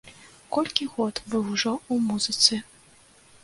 Колькі 0.55 0.87
год 0.93 1.21
вы 1.33 1.43
ўжо 1.51 1.75
ў 1.93 1.95
музыцы? 2.09 2.61